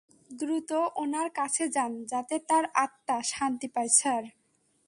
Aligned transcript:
দ্রুত 0.29 0.71
ওনার 0.95 1.27
কাছে 1.29 1.63
যান, 1.69 1.91
যাতে 2.05 2.35
তার 2.49 2.65
আত্মা 2.75 3.17
শান্তি 3.31 3.67
পায়, 3.67 3.91
স্যার। 3.99 4.23